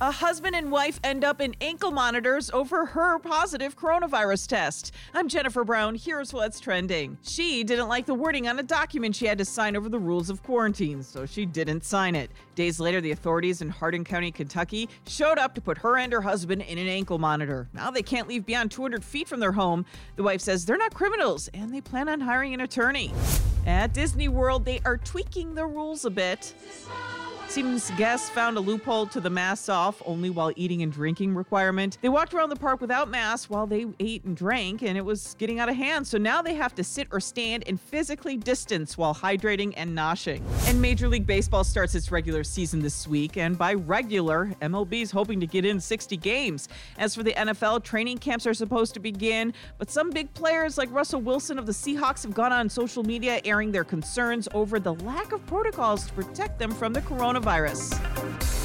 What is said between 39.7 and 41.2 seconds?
and noshing. And Major